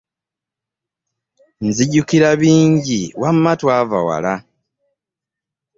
Nzijukira 1.67 2.29
bingi 2.41 3.01
wamma 3.21 3.51
twava 3.59 3.99
wala. 4.07 4.33